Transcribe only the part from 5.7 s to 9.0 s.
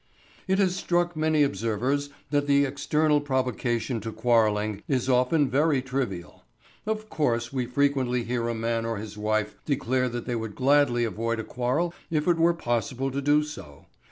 trivial. Of course we frequently hear a man or